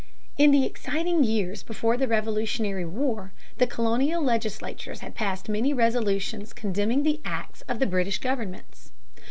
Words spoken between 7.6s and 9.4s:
of the British government (see pp.